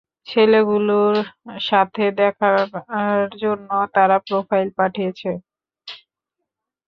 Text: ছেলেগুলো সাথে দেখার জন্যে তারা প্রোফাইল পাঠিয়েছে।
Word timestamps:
ছেলেগুলো 0.27 0.97
সাথে 1.61 2.03
দেখার 2.19 2.59
জন্যে 3.41 3.79
তারা 3.95 4.17
প্রোফাইল 4.27 4.67
পাঠিয়েছে। 4.77 5.29